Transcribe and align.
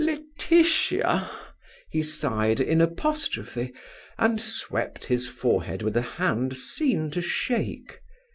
"Laetitia!" 0.03 1.29
he 1.91 2.01
sighed, 2.01 2.59
in 2.59 2.81
apostrophe, 2.81 3.71
and 4.17 4.41
swept 4.41 5.05
his 5.05 5.27
forehead 5.27 5.83
with 5.83 5.95
a 5.95 6.01
hand 6.17 6.57
seen 6.57 7.11
to 7.11 7.21
shake. 7.21 7.99